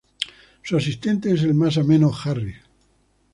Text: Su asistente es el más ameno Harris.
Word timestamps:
Su 0.63 0.77
asistente 0.77 1.31
es 1.31 1.43
el 1.43 1.53
más 1.53 1.77
ameno 1.77 2.11
Harris. 2.11 2.55